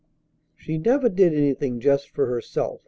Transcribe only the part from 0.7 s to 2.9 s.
never did anything just for herself.